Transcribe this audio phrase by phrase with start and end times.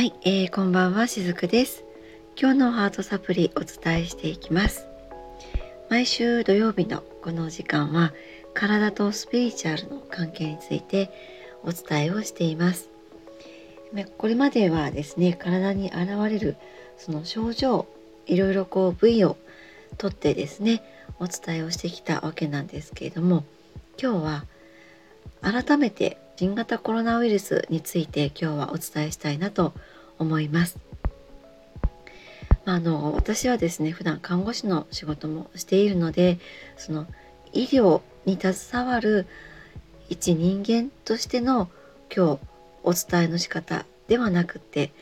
[0.00, 1.84] はい、えー、こんばんはしずくです。
[2.34, 4.86] 今日のハートサプリお伝えしていきます。
[5.90, 8.14] 毎週土曜日のこの時間は
[8.54, 11.10] 体とスピリチュアルの関係について
[11.64, 12.88] お伝えをしています。
[14.16, 16.56] これまではですね体に現れる
[16.96, 17.86] その症状
[18.24, 19.36] いろいろこう部位を
[19.98, 20.82] 取ってですね
[21.18, 23.44] お伝えをしてきたわけなんですけれども
[24.02, 24.44] 今日は
[25.42, 29.74] 改めて新型コロナウイルスについて今日はお伝えしたいなと
[30.18, 30.78] 思います。
[32.64, 36.38] まあの私はですね普段看護師の仕事もしているので
[36.78, 37.06] その
[37.52, 39.26] 医療に携わる
[40.08, 41.68] 一人間としての
[42.10, 42.38] 今日
[42.84, 44.92] お伝えの仕方ではなくて、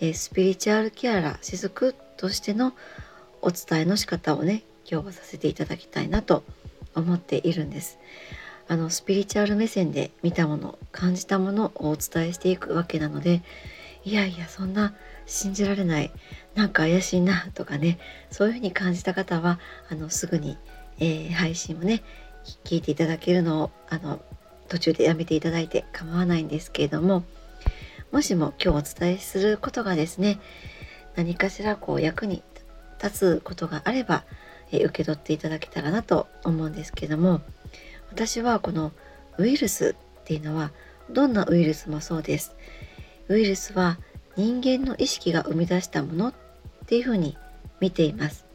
[0.00, 2.72] えスピリチュアルケアラー雫としての
[3.42, 6.42] お伝えの仕方をね今日はさせていただきたいなと
[6.94, 7.98] 思っているんです。
[8.68, 13.42] あのスピリチュアル目線で見たもの感じたものをお伝えしていくわけなので
[14.04, 14.94] いやいやそんな
[15.26, 16.12] 信じられない
[16.54, 17.98] なんか怪しいなとかね
[18.30, 19.58] そういうふうに感じた方は
[19.90, 20.56] あのすぐに、
[20.98, 22.02] えー、配信をね
[22.64, 24.20] 聞いていただけるのをあの
[24.68, 27.24] 途中でやめていただいて構わないんですけれども
[28.12, 30.38] もしも今日お伝えすることがですね
[31.16, 32.42] 何かしらこう役に
[33.02, 34.24] 立つことがあれば、
[34.70, 37.40] えー、受け取っていただけたらなと思うんですけども
[38.16, 38.92] 私はこの
[39.36, 40.72] ウイルスっていうのは
[41.10, 42.56] どんなウイルスもそうです。
[43.28, 43.98] ウイルスは
[44.38, 46.34] 人間の意識が生み出したものっ
[46.86, 47.36] ていうふうに
[47.78, 48.46] 見ています。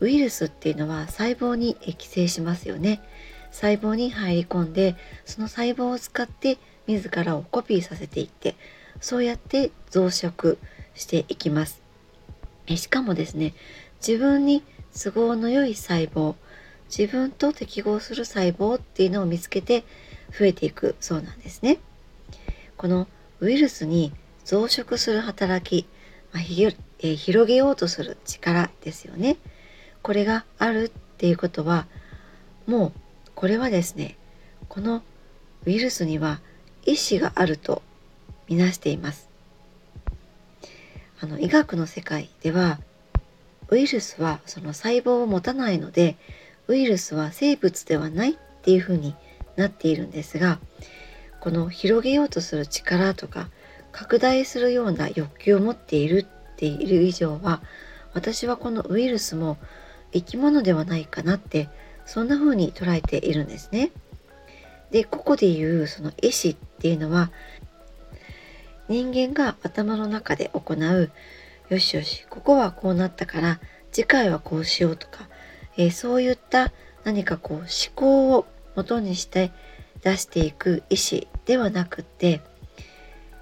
[0.00, 3.02] ウイルスっていうのは細胞に寄生しますよね。
[3.50, 6.56] 細胞に入り込んでその細胞を使って
[6.86, 8.56] 自らをコピーさせていって
[9.02, 10.56] そうやって増殖
[10.94, 11.82] していきます。
[12.74, 13.52] しかもですね
[14.00, 14.62] 自分に
[14.94, 16.34] 都合の良い細胞
[16.96, 19.84] 自分と適合する細胞っていうのを見つけて
[20.36, 21.78] 増えていくそうなんですね。
[22.76, 23.06] この
[23.40, 24.12] ウイルスに
[24.44, 25.88] 増殖する働き、
[26.32, 29.36] まあ、ひえ、広げようとする力ですよね。
[30.02, 30.88] これがあるっ
[31.18, 31.86] ていうことは
[32.66, 32.92] もう
[33.34, 34.16] これはですね
[34.68, 35.02] この
[35.66, 36.40] ウイルスには
[36.86, 37.82] 意志があると
[38.48, 39.28] みなしています。
[41.20, 42.80] あの医学の世界では
[43.68, 46.16] ウイルスはその細胞を持たないので
[46.70, 49.16] ウイルスは生物ではないっていうふうに
[49.56, 50.60] なっているんですが
[51.40, 53.48] この広げようとする力とか
[53.90, 57.60] 拡大するような欲求を持っているっている以上は
[58.14, 59.56] 私はこのウイルスも
[60.12, 61.68] 生き物ではないかなって
[62.06, 63.90] そんな風に捉えているんですね。
[64.92, 67.32] でここで言うその意思っていうのは
[68.88, 71.10] 人間が頭の中で行う
[71.68, 73.60] よしよしここはこうなったから
[73.92, 75.28] 次回はこうしようとか
[75.80, 76.72] えー、そういった
[77.04, 78.46] 何かこう思考を
[78.76, 79.50] 元にして
[80.02, 82.42] 出していく意思ではなくて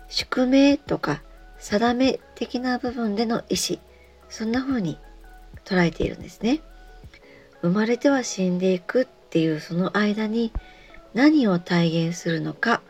[0.09, 1.21] 宿命とか
[1.59, 3.81] 定め的な部分での意思
[4.29, 4.99] そんな風に
[5.65, 6.61] 捉えているんですね。
[7.61, 10.53] 生まれては死んでいくっていうその間に
[11.15, 12.83] 何を体現するのか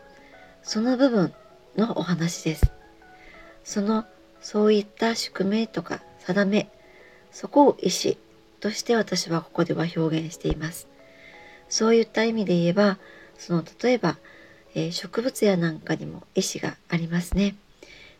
[0.61, 1.33] その部分
[1.75, 2.71] のお話です。
[3.63, 4.05] その
[4.41, 6.69] そういった宿命とか定め
[7.31, 8.15] そこを意思
[8.59, 10.87] として私はここでは表現しています。
[11.69, 12.97] そういった意味で言えば、
[13.37, 14.17] その例えば、
[14.75, 17.55] えー、植物やなんかにも意志がありますね。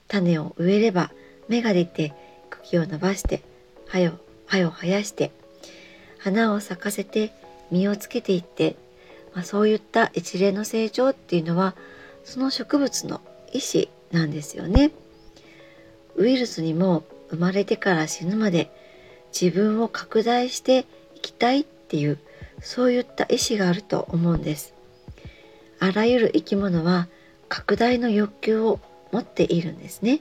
[0.08, 1.12] 種を植えれば
[1.48, 2.14] 芽が出て
[2.50, 3.42] 茎を伸ばして
[3.88, 4.12] 葉を
[4.48, 5.32] 葉を生やして
[6.18, 7.32] 花を咲かせて
[7.72, 8.76] 実をつけていって、
[9.36, 11.76] まあ、そういった一連の成長っていうのは
[12.24, 13.22] その植物の
[13.54, 14.92] 意志なんですよね。
[16.16, 18.72] ウイルスにも生まれてから死ぬまで
[19.32, 20.86] 自分を拡大して
[21.16, 22.18] いきたいっていう
[22.62, 24.74] そういった意志があると思うんです。
[25.80, 27.08] あらゆる生き物は
[27.48, 28.80] 拡大の欲求を
[29.12, 30.20] 持っているんですね。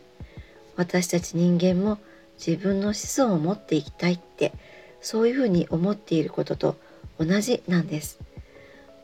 [0.76, 1.98] 私たち人間も
[2.38, 4.52] 自分の子孫を持っていきたいって
[5.00, 6.76] そういうふうに思っていることと
[7.18, 8.20] 同じなんです。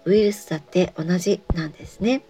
[0.04, 2.22] ウイルスだって同じなんですね。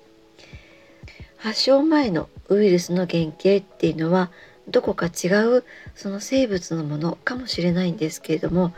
[1.36, 4.30] 発症前のウイルスの原型っていうのは
[4.68, 5.28] どこか違
[5.58, 5.64] う
[5.94, 8.74] その生物のものかもしれないんですけれども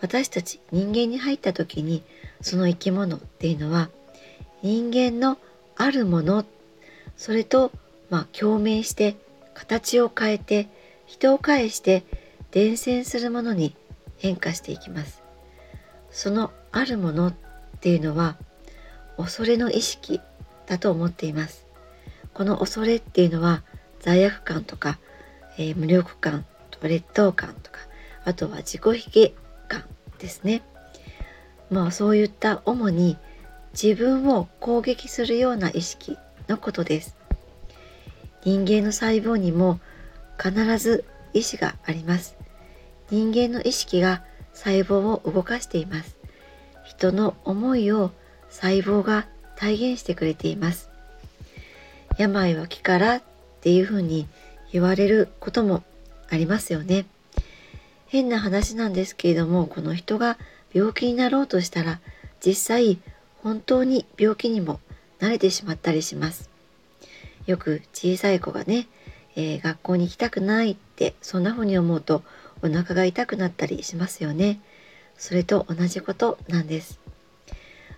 [0.00, 2.02] 私たち人間に入った時に
[2.40, 3.90] その生き物っていうのは
[4.62, 5.38] 人間の
[5.76, 6.44] あるもの
[7.16, 7.72] それと
[8.10, 9.16] まあ共鳴して
[9.54, 10.68] 形を変えて
[11.06, 12.04] 人を介して
[12.50, 13.74] 伝染するものに
[14.18, 15.22] 変化していきます。
[16.10, 17.34] そのあるものっ
[17.80, 18.36] ていうのは
[19.16, 20.20] 恐れの意識
[20.66, 21.66] だと思っています。
[22.34, 23.62] この恐れっていうのは
[24.00, 24.98] 罪悪感とか
[25.58, 27.78] えー、無力感と劣等感とか
[28.24, 29.34] あとは自己否定
[29.68, 29.84] 感
[30.18, 30.62] ですね。
[31.70, 33.18] まあそういった主に
[33.72, 36.16] 自分を攻撃するような意識
[36.48, 37.16] のことです。
[38.44, 39.80] 人間の細胞にも
[40.42, 42.36] 必ず意志があります。
[43.10, 44.22] 人間の意識が
[44.52, 46.16] 細胞を動かしています。
[46.84, 48.12] 人の思いを
[48.48, 49.26] 細胞が
[49.56, 50.90] 体現してくれています。
[52.16, 53.22] 病は気からっ
[53.60, 54.26] ていうふうに
[54.72, 55.82] 言われることも
[56.30, 57.06] ありますよね。
[58.06, 60.38] 変な話なんですけれどもこの人が
[60.72, 62.00] 病気になろうとしたら
[62.44, 62.98] 実際
[63.42, 64.80] 本当に病気にも
[65.20, 66.50] 慣れてしまったりします。
[67.46, 68.86] よく小さい子がね、
[69.36, 72.22] えー、学校に行きたくないってそんな風に思うと
[72.62, 74.60] お腹が痛くなったりしますよね。
[75.16, 77.00] それと同じことなんです。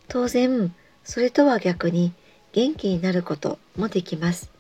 [0.09, 0.75] 当然
[1.05, 2.13] それとは逆に
[2.53, 4.60] 元気になることもできます。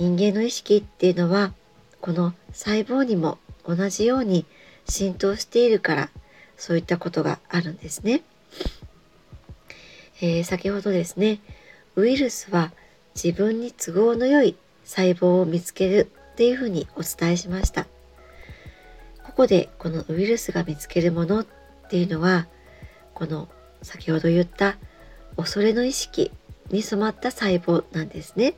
[0.00, 1.52] 人間の意識っていうのは
[2.00, 3.36] この細胞にも
[3.68, 4.46] 同じように
[4.88, 6.08] 浸透しているから
[6.56, 8.22] そういったことがあるんですね。
[10.22, 11.40] えー、先ほどですね
[11.96, 12.72] ウイルスは
[13.14, 17.86] 自分に都合の良い細胞を見つけるっていうふうにお伝えしました
[19.22, 21.46] ここでこのウイルスが見つけるものっ
[21.90, 22.48] ていうのは
[23.14, 23.48] この
[23.82, 24.76] 先ほど言った
[25.36, 26.30] 恐れの意識
[26.70, 28.54] に染まった細胞なんですね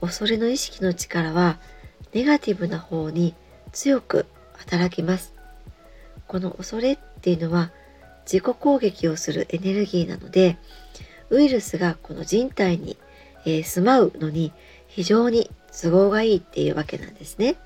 [0.00, 1.58] 恐れの意識の力は
[2.12, 3.34] ネガティブな方に
[3.72, 5.34] 強く働きます
[6.26, 7.70] この恐れっていうのは
[8.30, 10.58] 自己攻撃をするエネルギーなので
[11.30, 12.96] ウイルスがこの人体に、
[13.44, 14.52] えー、住まうのに
[14.86, 17.56] 非常に都合がいいっていうわけなんですね。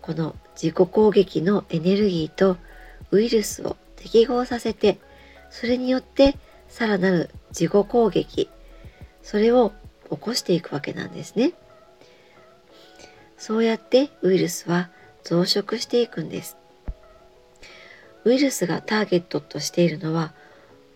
[0.00, 2.56] この自己攻撃のエネルギーと
[3.10, 4.98] ウイルスを適合させて
[5.50, 6.36] それによって
[6.68, 8.48] さらなる自己攻撃
[9.22, 9.72] それを
[10.12, 11.52] 起こしていくわけなんですね。
[13.38, 14.90] そうやってウイルスは
[15.24, 16.56] 増殖していくんです。
[18.24, 20.32] ウイルスがターゲットとしているのは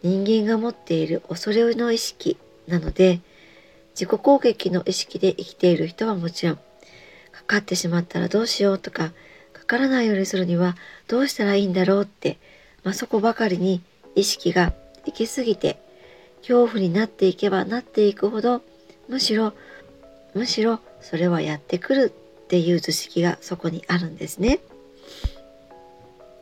[0.02, 2.36] 人間が持っている恐れの意識
[2.68, 3.20] なので
[3.98, 6.62] 自己攻撃の意識で生きている人はもちろんか
[7.46, 9.12] かってしまったらどうしようとか
[9.52, 10.76] かからないようにするには
[11.08, 12.38] どうしたらいいんだろうって、
[12.84, 13.82] まあ、そこばかりに
[14.14, 14.72] 意識が
[15.04, 15.80] 行き過ぎて
[16.40, 18.62] 恐怖になっていけばなっていくほど
[19.08, 19.52] むしろ
[20.34, 22.12] むしろそれはやってくる
[22.44, 24.60] っていう図式がそこにあるんですね。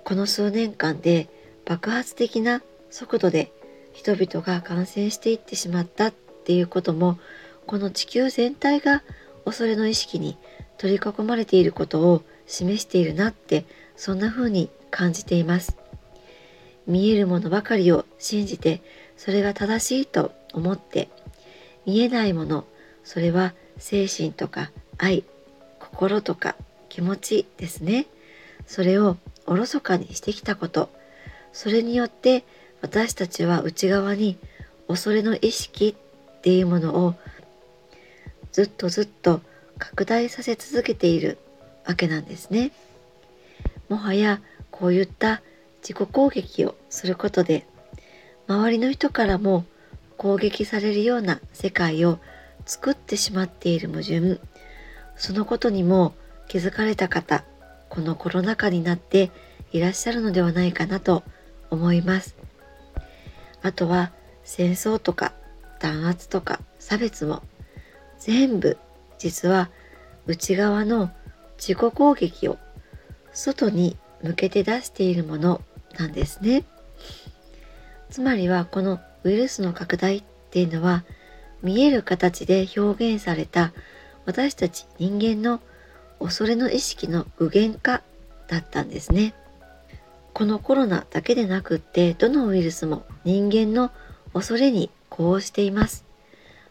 [0.04, 1.28] この数年間で
[1.64, 3.52] 爆発的な速度で
[3.94, 6.12] 人々が感染していってしまったっ
[6.44, 7.18] ていうことも
[7.66, 9.02] この地球全体が
[9.44, 10.36] 恐れの意識に
[10.76, 13.64] 取り囲まれていることを示しているなって
[13.96, 15.76] そんな風に感じています
[16.86, 18.82] 見えるものばかりを信じて
[19.16, 21.08] それが正しいと思って
[21.86, 22.64] 見えないもの。
[23.04, 25.24] それは精神とか愛
[25.78, 26.56] 心とか
[26.88, 28.06] 気持ちですね。
[28.66, 29.16] それを
[29.46, 30.90] おろそかにしてきたこと。
[31.52, 32.44] それによって
[32.80, 34.38] 私たちは内側に
[34.88, 37.14] 恐れの意識っていうものを
[38.52, 39.40] ずっとずっと
[39.78, 41.38] 拡大させ続けている
[41.86, 42.72] わけなんですね。
[43.88, 44.40] もはや
[44.70, 45.42] こういった
[45.82, 47.66] 自己攻撃をすることで
[48.48, 49.64] 周りの人からも
[50.16, 52.18] 攻撃されるような世界を
[52.66, 54.38] 作ってしまっている矛盾
[55.16, 56.14] そのことにも
[56.48, 57.44] 気づかれた方
[57.88, 59.30] このコロナ禍になって
[59.72, 61.22] いらっしゃるのではないかなと
[61.70, 62.36] 思います。
[63.62, 64.12] あとは
[64.42, 65.32] 戦争とか
[65.80, 67.42] 弾圧とか差別も
[68.18, 68.78] 全部
[69.18, 69.70] 実は
[70.26, 71.10] 内側の
[71.56, 72.58] 自己攻撃を
[73.32, 75.60] 外に向けて出しているもの
[75.98, 76.64] なんですね。
[78.10, 81.04] つまりはこのウイルスの拡大っていうのは
[81.62, 83.72] 見える形で表現された
[84.26, 85.60] 私たち人間の
[86.20, 88.02] 恐れの意識の具現化
[88.48, 89.34] だったんですね。
[90.32, 93.90] このコロナだけでなくってどのウイルスも人間の
[94.32, 96.04] 恐れに呼応しています。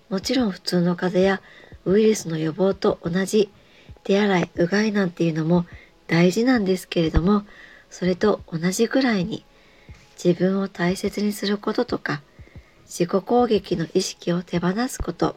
[0.09, 1.41] もちろん普通の風邪や
[1.85, 3.49] ウイルスの予防と同じ
[4.03, 5.65] 手洗いうがいなんていうのも
[6.07, 7.43] 大事なんですけれども
[7.89, 9.45] それと同じくらいに
[10.23, 12.21] 自分を大切にすることとか
[12.85, 15.35] 自己攻撃の意識を手放すこと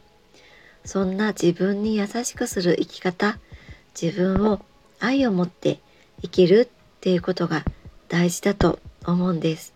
[0.84, 3.38] そんな自分に優しくする生き方
[4.00, 4.60] 自分を
[5.00, 5.80] 愛を持って
[6.22, 7.64] 生きるっていうことが
[8.08, 9.74] 大事だと思うんです。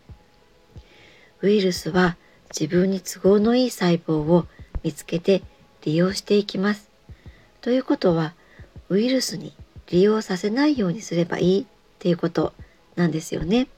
[1.42, 2.16] ウイルスは
[2.50, 4.46] 自分に都合のいい細胞を
[4.82, 5.42] 見つけて
[5.82, 6.90] 利用していきます。
[7.60, 8.34] ということは
[8.88, 9.54] ウイルスに
[9.88, 11.66] 利用させないようにすればいいっ
[11.98, 12.52] ていうこと
[12.96, 13.68] なんですよね。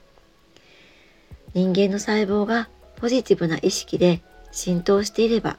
[1.55, 2.69] 人間の細胞が
[3.03, 5.59] ポジティブな意識で浸透していれば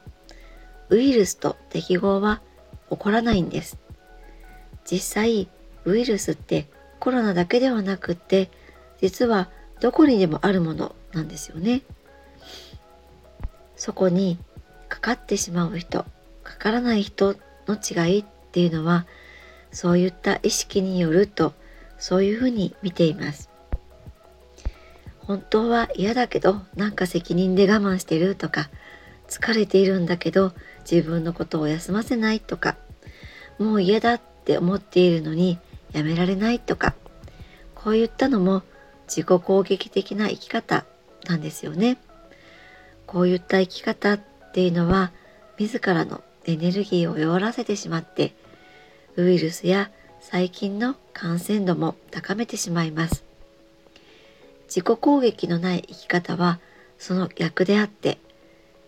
[0.88, 2.40] ウイルスと適合は
[2.88, 3.76] 起こらないんです。
[4.90, 5.50] 実際
[5.84, 6.70] ウイルスって
[7.00, 8.50] コロナだけではなくって
[9.02, 9.50] 実は
[9.82, 11.82] どこにでもあるものなんですよね。
[13.76, 14.38] そこに
[14.88, 16.06] かかってしまう人
[16.44, 17.36] かからない人
[17.68, 19.04] の違いっていうのは
[19.70, 21.52] そういった意識によると
[21.98, 23.50] そういうふうに見ています
[25.26, 28.68] 本当は嫌だけどなんか責任で我慢してるとか
[29.28, 30.52] 疲れているんだけど
[30.90, 32.76] 自分のことを休ませないとか
[33.58, 35.58] もう嫌だって思っているのに
[35.92, 36.94] やめられないとか
[37.74, 38.62] こういったのも
[39.06, 40.84] 自己攻撃的な生き方
[41.26, 41.98] なんですよね。
[43.06, 44.20] こういった生き方っ
[44.52, 45.12] ていうのは
[45.58, 48.34] 自らのエネルギーを弱らせてしまって
[49.16, 49.90] ウイルスや
[50.20, 53.24] 細菌の感染度も高めてしまいます。
[54.66, 56.58] 自己攻撃のない生き方は
[56.98, 58.18] その逆であって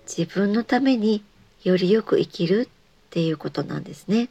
[0.06, 1.22] 自分のために
[1.64, 2.68] よりよく生きるっ
[3.10, 4.28] ていうことなんですね。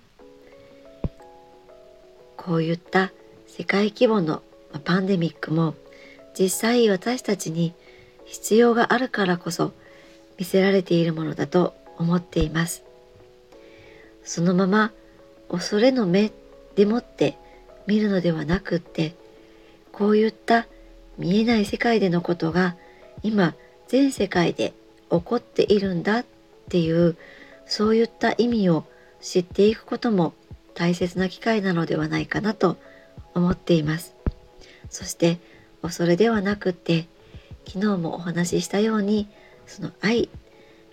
[2.37, 3.11] こういった
[3.47, 4.41] 世界規模の
[4.83, 5.75] パンデミックも
[6.37, 7.73] 実際私たちに
[8.25, 9.71] 必要があるからこそ
[10.37, 12.83] 見せられているものだと思っています。
[14.23, 14.91] そのまま
[15.49, 16.31] 恐れの目
[16.75, 17.37] でもって
[17.87, 19.15] 見るのではなくって
[19.91, 20.67] こういった
[21.17, 22.75] 見えない世界でのことが
[23.23, 23.55] 今
[23.87, 24.73] 全世界で
[25.09, 26.25] 起こっているんだっ
[26.69, 27.15] ていう
[27.65, 28.85] そういった意味を
[29.21, 30.33] 知っていくことも
[30.73, 32.77] 大切な機会なのではないかなと
[33.33, 34.13] 思っています。
[34.89, 35.39] そして
[35.81, 37.07] 恐れではなくって
[37.67, 39.27] 昨日もお話ししたように
[39.65, 40.29] その愛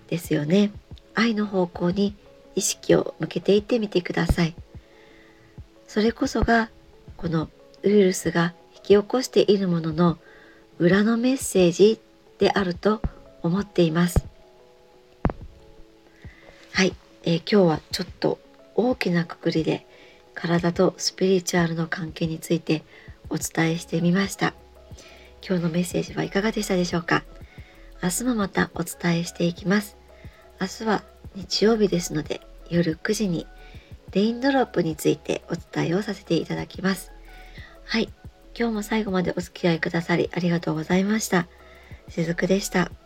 [0.08, 0.72] ですよね。
[1.14, 2.14] 愛の方向に
[2.54, 4.54] 意識を向けていってみてください。
[5.86, 6.70] それこそが
[7.16, 7.50] この
[7.82, 10.18] ウイルスがき起こしているものの
[10.78, 12.00] 裏のメッセージ
[12.38, 13.00] であると
[13.42, 14.26] 思っています。
[16.72, 18.38] はい、えー、今日はちょっと
[18.74, 19.86] 大きなくくりで
[20.34, 22.82] 体とスピリチュアルの関係について
[23.28, 24.54] お伝えしてみました。
[25.46, 27.24] 今日のメッセージはいかがでしたでしょうか？
[28.02, 29.96] 明日もまたお伝えしていきます。
[30.60, 31.02] 明日は
[31.34, 33.46] 日曜日ですので夜9時に
[34.12, 37.12] レインドロップについてお伝えをさせていただきます。
[37.84, 38.08] はい。
[38.58, 41.48] 今日も最後までお付き合いくださりありがとうございました。
[42.08, 43.01] しずくでした。